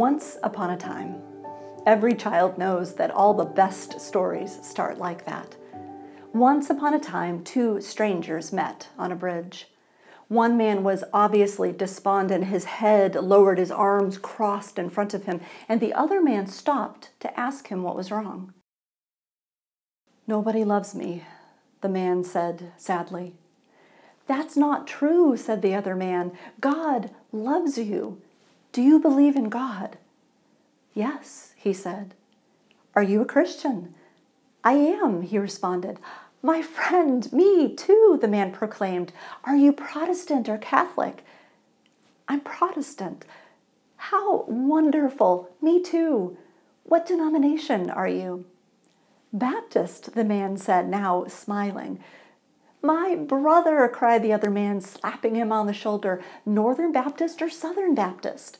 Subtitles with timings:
[0.00, 1.20] Once upon a time,
[1.84, 5.54] every child knows that all the best stories start like that.
[6.32, 9.66] Once upon a time, two strangers met on a bridge.
[10.28, 15.42] One man was obviously despondent, his head lowered, his arms crossed in front of him,
[15.68, 18.54] and the other man stopped to ask him what was wrong.
[20.26, 21.24] Nobody loves me,
[21.82, 23.34] the man said sadly.
[24.26, 26.32] That's not true, said the other man.
[26.58, 28.22] God loves you.
[28.72, 29.98] Do you believe in God?
[30.94, 32.14] Yes, he said.
[32.94, 33.94] Are you a Christian?
[34.62, 35.98] I am, he responded.
[36.42, 39.12] My friend, me too, the man proclaimed.
[39.44, 41.24] Are you Protestant or Catholic?
[42.28, 43.24] I'm Protestant.
[43.96, 45.50] How wonderful.
[45.60, 46.36] Me too.
[46.84, 48.46] What denomination are you?
[49.32, 52.00] Baptist, the man said, now smiling.
[52.82, 56.22] My brother, cried the other man, slapping him on the shoulder.
[56.46, 58.58] Northern Baptist or Southern Baptist?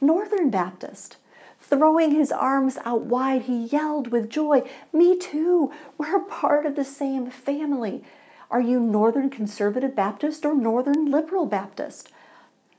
[0.00, 1.16] Northern Baptist.
[1.60, 4.62] Throwing his arms out wide, he yelled with joy,
[4.92, 5.72] Me too!
[5.96, 8.04] We're part of the same family.
[8.50, 12.10] Are you Northern Conservative Baptist or Northern Liberal Baptist?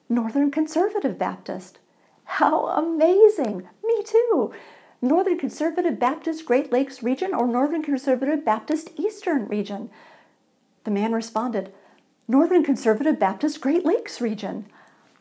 [0.09, 1.79] Northern Conservative Baptist.
[2.25, 3.67] How amazing!
[3.83, 4.53] Me too!
[5.01, 9.89] Northern Conservative Baptist Great Lakes region or Northern Conservative Baptist Eastern region?
[10.87, 11.73] The man responded,
[12.29, 14.67] Northern Conservative Baptist Great Lakes region.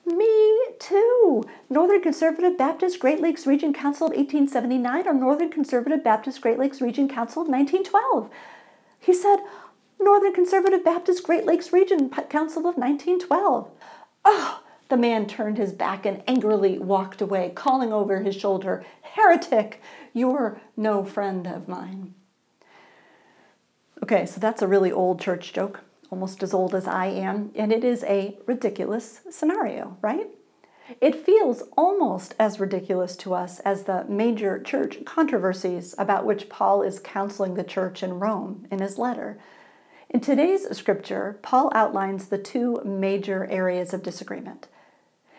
[0.06, 1.42] Me too.
[1.68, 6.80] Northern Conservative Baptist Great Lakes Region Council of 1879 or Northern Conservative Baptist Great Lakes
[6.80, 8.30] Region Council of 1912.
[9.00, 9.38] He said,
[9.98, 13.68] Northern Conservative Baptist Great Lakes Region Council of 1912.
[14.24, 19.82] Oh, the man turned his back and angrily walked away, calling over his shoulder, Heretic,
[20.12, 22.14] you're no friend of mine.
[24.06, 25.80] Okay, so that's a really old church joke,
[26.12, 30.28] almost as old as I am, and it is a ridiculous scenario, right?
[31.00, 36.82] It feels almost as ridiculous to us as the major church controversies about which Paul
[36.82, 39.40] is counseling the church in Rome in his letter.
[40.08, 44.68] In today's scripture, Paul outlines the two major areas of disagreement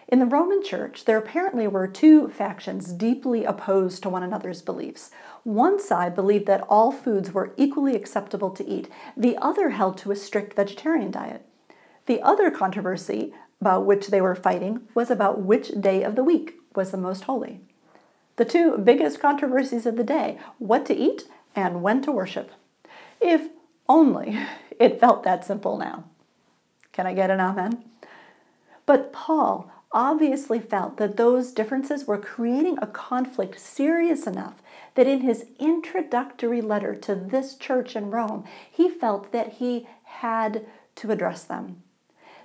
[0.07, 5.11] in the Roman Church, there apparently were two factions deeply opposed to one another's beliefs.
[5.43, 10.11] One side believed that all foods were equally acceptable to eat, the other held to
[10.11, 11.45] a strict vegetarian diet.
[12.05, 16.53] The other controversy about which they were fighting was about which day of the week
[16.73, 17.59] was the most holy.
[18.37, 21.23] The two biggest controversies of the day what to eat
[21.53, 22.51] and when to worship.
[23.19, 23.49] If
[23.89, 24.39] only
[24.79, 26.05] it felt that simple now.
[26.93, 27.83] Can I get an amen?
[28.85, 34.61] But Paul obviously felt that those differences were creating a conflict serious enough
[34.95, 40.65] that in his introductory letter to this church in Rome, he felt that he had
[40.95, 41.83] to address them.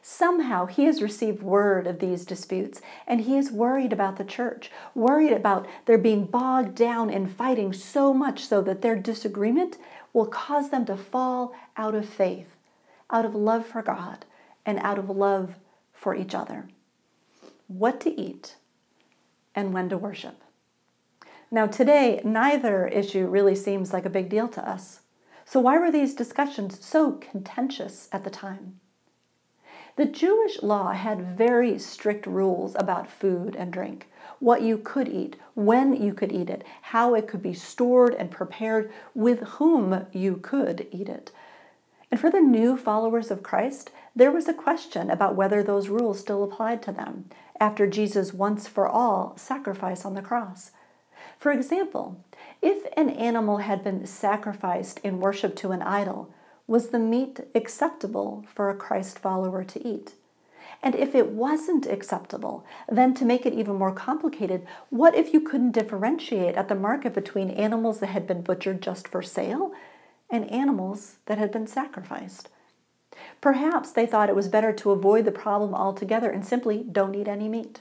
[0.04, 4.70] Somehow he has received word of these disputes and he is worried about the church,
[4.94, 9.78] worried about their being bogged down in fighting so much so that their disagreement
[10.12, 12.56] will cause them to fall out of faith,
[13.10, 14.24] out of love for God,
[14.66, 15.54] and out of love
[15.92, 16.68] for each other
[17.78, 18.56] what to eat,
[19.54, 20.42] and when to worship.
[21.50, 25.00] Now, today, neither issue really seems like a big deal to us.
[25.44, 28.80] So, why were these discussions so contentious at the time?
[29.96, 34.08] The Jewish law had very strict rules about food and drink
[34.38, 38.28] what you could eat, when you could eat it, how it could be stored and
[38.28, 41.30] prepared, with whom you could eat it.
[42.10, 46.18] And for the new followers of Christ, there was a question about whether those rules
[46.18, 47.26] still applied to them
[47.62, 50.72] after Jesus' once for all sacrifice on the cross.
[51.38, 52.16] For example,
[52.60, 56.28] if an animal had been sacrificed in worship to an idol,
[56.66, 60.14] was the meat acceptable for a Christ follower to eat?
[60.82, 65.40] And if it wasn't acceptable, then to make it even more complicated, what if you
[65.40, 69.72] couldn't differentiate at the market between animals that had been butchered just for sale
[70.28, 72.48] and animals that had been sacrificed?
[73.42, 77.28] Perhaps they thought it was better to avoid the problem altogether and simply don't eat
[77.28, 77.80] any meat.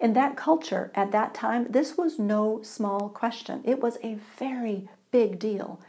[0.00, 3.60] In that culture, at that time, this was no small question.
[3.64, 5.80] It was a very big deal.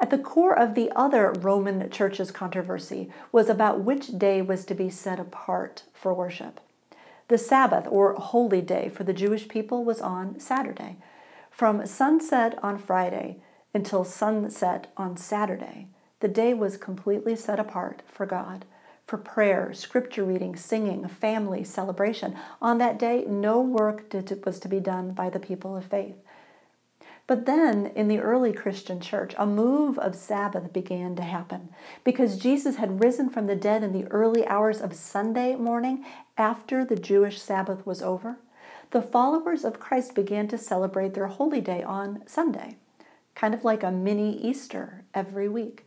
[0.00, 4.74] At the core of the other Roman church's controversy was about which day was to
[4.74, 6.60] be set apart for worship.
[7.28, 10.96] The Sabbath, or holy day for the Jewish people, was on Saturday.
[11.50, 13.36] From sunset on Friday
[13.74, 15.88] until sunset on Saturday,
[16.24, 18.64] the day was completely set apart for God,
[19.06, 22.34] for prayer, scripture reading, singing, family, celebration.
[22.62, 24.10] On that day, no work
[24.46, 26.16] was to be done by the people of faith.
[27.26, 31.68] But then, in the early Christian church, a move of Sabbath began to happen
[32.04, 36.06] because Jesus had risen from the dead in the early hours of Sunday morning
[36.38, 38.38] after the Jewish Sabbath was over.
[38.92, 42.76] the followers of Christ began to celebrate their holy day on Sunday,
[43.34, 45.84] kind of like a mini Easter every week.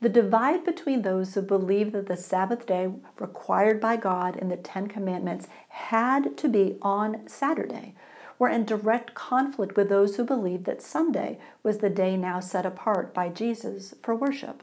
[0.00, 4.56] The divide between those who believed that the Sabbath day required by God in the
[4.56, 7.94] Ten Commandments had to be on Saturday
[8.38, 12.66] were in direct conflict with those who believed that Sunday was the day now set
[12.66, 14.62] apart by Jesus for worship.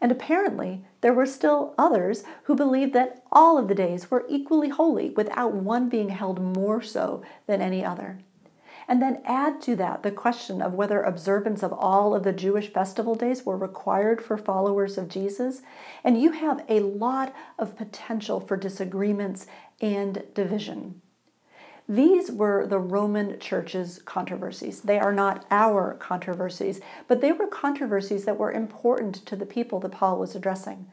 [0.00, 4.70] And apparently, there were still others who believed that all of the days were equally
[4.70, 8.18] holy, without one being held more so than any other.
[8.92, 12.70] And then add to that the question of whether observance of all of the Jewish
[12.70, 15.62] festival days were required for followers of Jesus.
[16.04, 19.46] And you have a lot of potential for disagreements
[19.80, 21.00] and division.
[21.88, 24.82] These were the Roman Church's controversies.
[24.82, 29.80] They are not our controversies, but they were controversies that were important to the people
[29.80, 30.90] that Paul was addressing.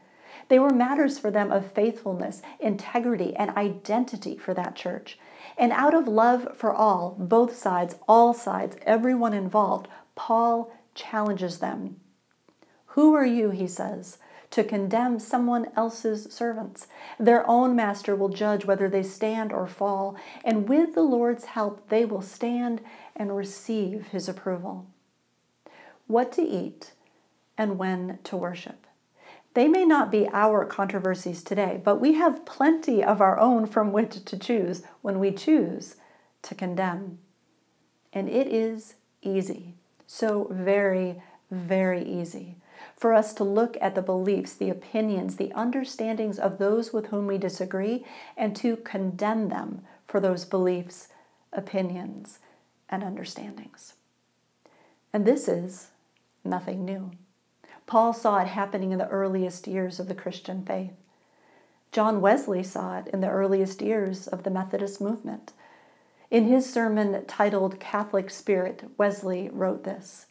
[0.49, 5.17] They were matters for them of faithfulness, integrity, and identity for that church.
[5.57, 11.99] And out of love for all, both sides, all sides, everyone involved, Paul challenges them.
[12.87, 14.17] Who are you, he says,
[14.49, 16.87] to condemn someone else's servants?
[17.19, 21.89] Their own master will judge whether they stand or fall, and with the Lord's help,
[21.89, 22.81] they will stand
[23.15, 24.87] and receive his approval.
[26.07, 26.93] What to eat
[27.55, 28.87] and when to worship.
[29.53, 33.91] They may not be our controversies today, but we have plenty of our own from
[33.91, 35.95] which to choose when we choose
[36.43, 37.19] to condemn.
[38.13, 39.75] And it is easy,
[40.07, 42.55] so very, very easy
[42.95, 47.27] for us to look at the beliefs, the opinions, the understandings of those with whom
[47.27, 48.05] we disagree
[48.35, 51.07] and to condemn them for those beliefs,
[51.53, 52.39] opinions,
[52.89, 53.93] and understandings.
[55.13, 55.87] And this is
[56.43, 57.11] nothing new.
[57.89, 60.93] Paul saw it happening in the earliest years of the Christian faith.
[61.91, 65.53] John Wesley saw it in the earliest years of the Methodist movement.
[66.29, 70.27] In his sermon titled Catholic Spirit, Wesley wrote this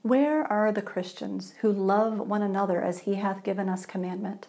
[0.00, 4.46] Where are the Christians who love one another as he hath given us commandment?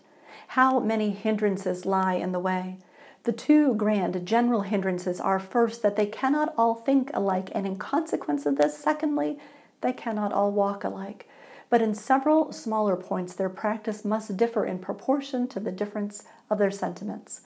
[0.47, 2.77] How many hindrances lie in the way?
[3.25, 7.75] The two grand general hindrances are first, that they cannot all think alike, and in
[7.75, 9.37] consequence of this, secondly,
[9.81, 11.27] they cannot all walk alike
[11.69, 16.57] but in several smaller points their practice must differ in proportion to the difference of
[16.57, 17.41] their sentiments.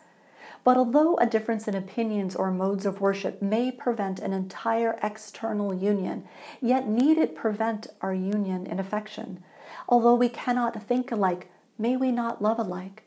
[0.64, 5.74] But although a difference in opinions or modes of worship may prevent an entire external
[5.74, 6.25] union,
[6.62, 9.44] yet need it prevent our union in affection.
[9.90, 13.04] Although we cannot think alike, may we not love alike?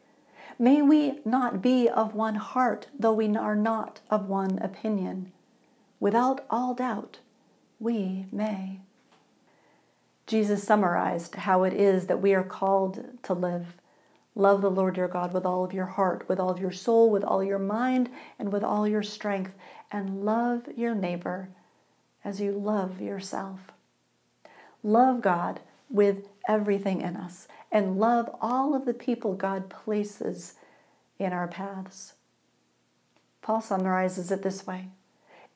[0.58, 5.32] May we not be of one heart, though we are not of one opinion?
[5.98, 7.20] Without all doubt,
[7.78, 8.80] we may.
[10.26, 13.74] Jesus summarized how it is that we are called to live.
[14.34, 17.10] Love the Lord your God with all of your heart, with all of your soul,
[17.10, 19.54] with all your mind, and with all your strength,
[19.90, 21.48] and love your neighbor
[22.24, 23.60] as you love yourself.
[24.82, 30.54] Love God with everything in us, and love all of the people God places
[31.18, 32.14] in our paths.
[33.42, 34.88] Paul summarizes it this way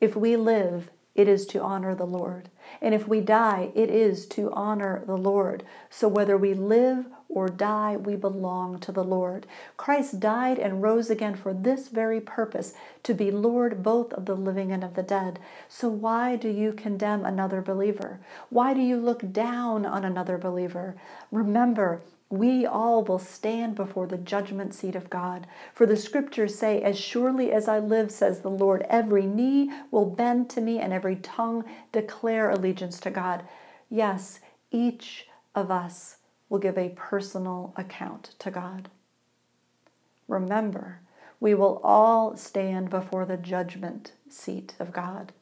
[0.01, 0.91] If we live
[1.21, 2.49] it is to honor the Lord.
[2.81, 5.65] And if we die, it is to honor the Lord.
[5.91, 9.47] So whether we live or die, we belong to the Lord.
[9.77, 14.35] Christ died and rose again for this very purpose, to be Lord both of the
[14.35, 15.39] living and of the dead.
[15.69, 18.19] So why do you condemn another believer?
[18.49, 20.97] Why do you look down on another believer?
[21.31, 25.49] Remember, we all will stand before the judgment seat of God.
[25.75, 30.07] For the scriptures say, As surely as I live, says the Lord, every knee will
[30.07, 33.43] bend to me and every tongue declare allegiance to God.
[33.91, 34.39] Yes,
[34.71, 36.19] each of us
[36.49, 38.89] will give a personal account to God.
[40.29, 41.01] Remember,
[41.41, 45.33] we will all stand before the judgment seat of God.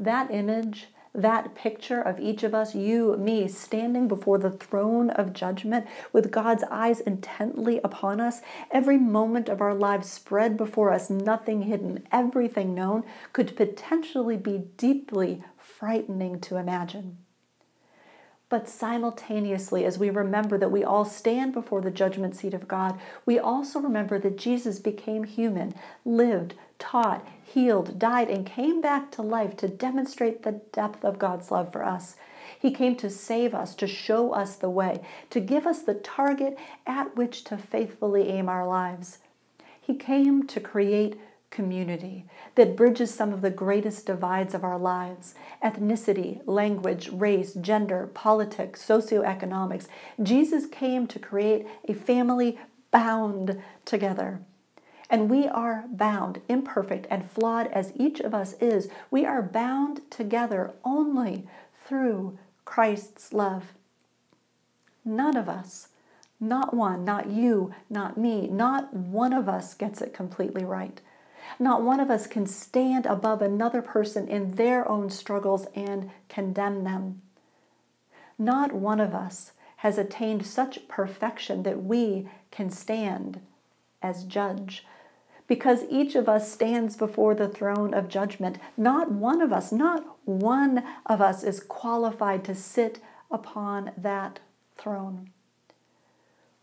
[0.00, 5.32] That image that picture of each of us, you, me, standing before the throne of
[5.32, 11.08] judgment with God's eyes intently upon us, every moment of our lives spread before us,
[11.08, 17.18] nothing hidden, everything known, could potentially be deeply frightening to imagine.
[18.48, 22.98] But simultaneously, as we remember that we all stand before the judgment seat of God,
[23.24, 29.22] we also remember that Jesus became human, lived, taught, healed, died, and came back to
[29.22, 32.16] life to demonstrate the depth of God's love for us.
[32.58, 36.58] He came to save us, to show us the way, to give us the target
[36.86, 39.18] at which to faithfully aim our lives.
[39.80, 41.18] He came to create
[41.50, 48.08] community that bridges some of the greatest divides of our lives ethnicity, language, race, gender,
[48.12, 49.86] politics, socioeconomics.
[50.22, 52.58] Jesus came to create a family
[52.90, 54.40] bound together.
[55.08, 60.00] And we are bound, imperfect and flawed as each of us is, we are bound
[60.10, 61.46] together only
[61.86, 63.72] through Christ's love.
[65.04, 65.88] None of us,
[66.40, 71.00] not one, not you, not me, not one of us gets it completely right.
[71.60, 76.82] Not one of us can stand above another person in their own struggles and condemn
[76.82, 77.22] them.
[78.38, 83.40] Not one of us has attained such perfection that we can stand
[84.02, 84.84] as judge.
[85.46, 88.58] Because each of us stands before the throne of judgment.
[88.76, 93.00] Not one of us, not one of us is qualified to sit
[93.30, 94.40] upon that
[94.76, 95.30] throne.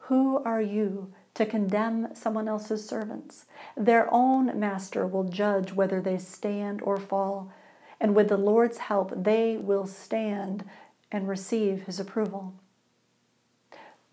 [0.08, 3.46] Who are you to condemn someone else's servants?
[3.78, 7.54] Their own master will judge whether they stand or fall,
[8.02, 10.66] and with the Lord's help, they will stand
[11.10, 12.54] and receive his approval.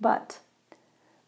[0.01, 0.39] But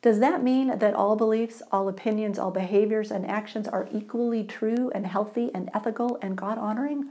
[0.03, 4.91] does that mean that all beliefs, all opinions, all behaviors and actions are equally true
[4.93, 7.09] and healthy and ethical and God honoring?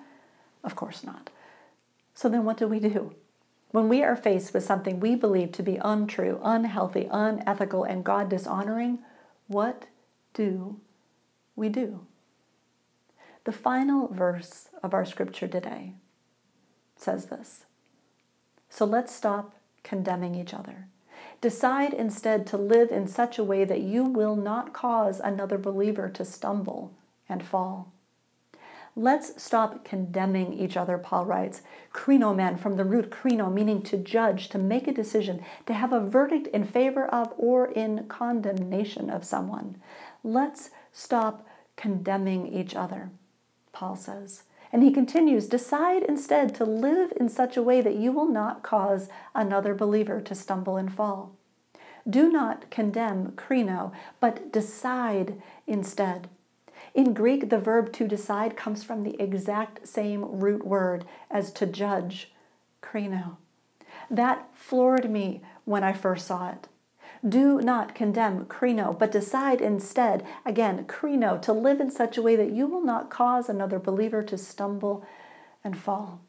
[0.61, 1.29] Of course not.
[2.13, 3.15] So then what do we do?
[3.71, 8.27] When we are faced with something we believe to be untrue, unhealthy, unethical, and God
[8.29, 8.99] dishonoring,
[9.47, 9.85] what
[10.33, 10.81] do
[11.55, 12.05] we do?
[13.45, 15.93] The final verse of our scripture today
[16.97, 17.65] says this
[18.69, 20.87] So let's stop condemning each other.
[21.41, 26.07] Decide instead to live in such a way that you will not cause another believer
[26.09, 26.93] to stumble
[27.27, 27.91] and fall.
[28.95, 31.61] Let's stop condemning each other, Paul writes.
[31.93, 36.05] Krinomen from the root krino, meaning to judge, to make a decision, to have a
[36.05, 39.77] verdict in favor of or in condemnation of someone.
[40.23, 43.09] Let's stop condemning each other,
[43.71, 44.43] Paul says.
[44.71, 48.63] And he continues decide instead to live in such a way that you will not
[48.63, 51.35] cause another believer to stumble and fall.
[52.09, 56.29] Do not condemn krino, but decide instead.
[56.93, 61.65] In Greek, the verb to decide comes from the exact same root word as to
[61.65, 62.33] judge,
[62.81, 63.37] krino.
[64.09, 66.67] That floored me when I first saw it.
[67.27, 72.35] Do not condemn krino, but decide instead, again, krino, to live in such a way
[72.35, 75.05] that you will not cause another believer to stumble
[75.63, 76.21] and fall.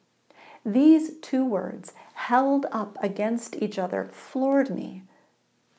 [0.65, 5.03] These two words, held up against each other, floored me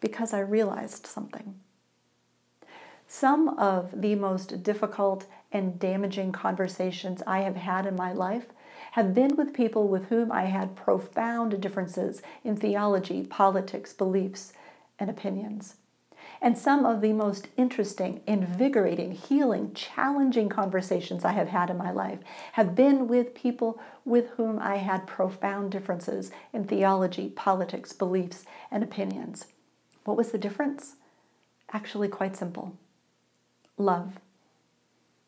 [0.02, 1.56] because I realized something.
[3.08, 8.48] Some of the most difficult and damaging conversations I have had in my life
[8.94, 14.54] have been with people with whom I had profound differences in theology, politics, beliefs,
[15.00, 15.76] and opinions.
[16.42, 21.92] And some of the most interesting, invigorating, healing, challenging conversations I have had in my
[21.92, 22.20] life
[22.54, 28.84] have been with people with whom I had profound differences in theology, politics, beliefs, and
[28.84, 29.48] opinions.
[30.04, 30.96] What was the difference?
[31.72, 32.78] Actually, quite simple
[33.78, 34.20] love.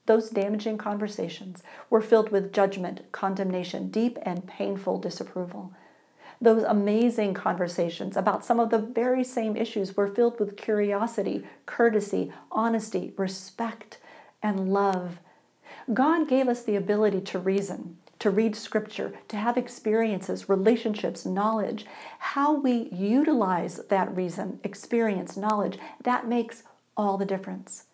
[0.05, 5.73] Those damaging conversations were filled with judgment, condemnation, deep and painful disapproval
[6.45, 12.31] those amazing conversations about some of the very same issues were filled with curiosity, courtesy,
[12.51, 13.97] honesty, respect,
[14.41, 15.19] and love.
[15.93, 21.85] God gave us the ability to reason, to read scripture, to have experiences, relationships, knowledge.
[22.19, 26.63] How we utilize that reason, experience, knowledge, that makes
[26.95, 27.85] all the difference.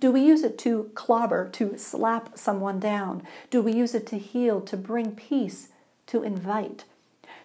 [0.00, 3.22] Do we use it to clobber, to slap someone down?
[3.50, 5.68] Do we use it to heal, to bring peace,
[6.06, 6.84] to invite?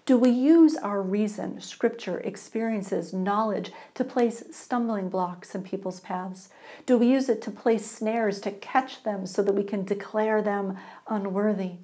[0.05, 6.49] Do we use our reason, scripture, experiences, knowledge to place stumbling blocks in people's paths?
[6.85, 10.41] Do we use it to place snares to catch them so that we can declare
[10.41, 11.77] them unworthy?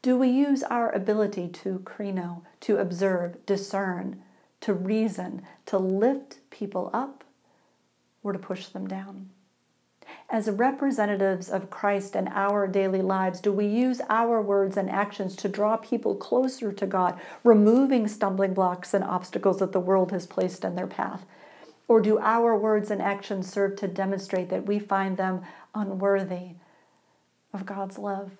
[0.00, 4.22] Do we use our ability to krino, to observe, discern,
[4.62, 7.22] to reason, to lift people up,
[8.22, 9.28] or to push them down?
[10.30, 15.34] As representatives of Christ in our daily lives, do we use our words and actions
[15.36, 20.28] to draw people closer to God, removing stumbling blocks and obstacles that the world has
[20.28, 21.26] placed in their path?
[21.88, 25.42] Or do our words and actions serve to demonstrate that we find them
[25.74, 26.50] unworthy
[27.52, 28.30] of God's love?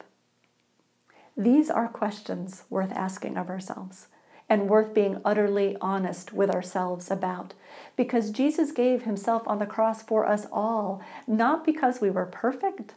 [1.37, 4.07] These are questions worth asking of ourselves
[4.51, 7.55] and worth being utterly honest with ourselves about.
[7.97, 12.95] Because Jesus gave himself on the cross for us all, not because we were perfect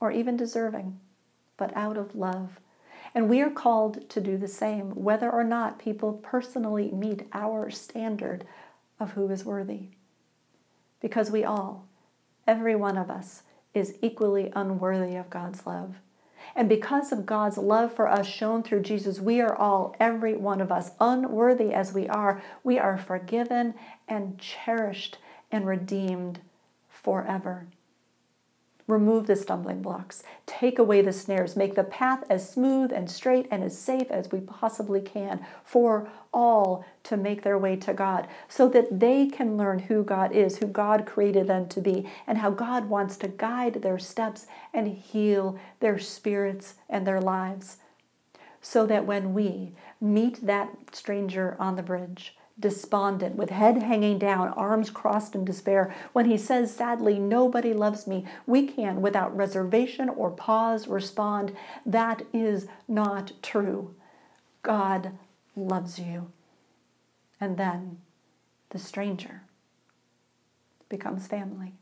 [0.00, 0.98] or even deserving,
[1.56, 2.58] but out of love.
[3.14, 7.70] And we are called to do the same, whether or not people personally meet our
[7.70, 8.44] standard
[8.98, 9.90] of who is worthy.
[11.00, 11.86] Because we all,
[12.48, 15.96] every one of us, is equally unworthy of God's love.
[16.56, 20.62] And because of God's love for us shown through Jesus, we are all, every one
[20.62, 23.74] of us, unworthy as we are, we are forgiven
[24.08, 25.18] and cherished
[25.52, 26.40] and redeemed
[26.88, 27.66] forever.
[28.86, 33.48] Remove the stumbling blocks, take away the snares, make the path as smooth and straight
[33.50, 38.28] and as safe as we possibly can for all to make their way to God
[38.48, 42.38] so that they can learn who God is, who God created them to be, and
[42.38, 47.78] how God wants to guide their steps and heal their spirits and their lives.
[48.60, 54.48] So that when we meet that stranger on the bridge, despondent, with head hanging down,
[54.50, 60.08] arms crossed in despair, when he says sadly, Nobody loves me, we can, without reservation
[60.08, 63.94] or pause, respond, That is not true.
[64.62, 65.12] God
[65.54, 66.32] loves you.
[67.40, 67.98] And then
[68.70, 69.42] the stranger
[70.88, 71.74] becomes family.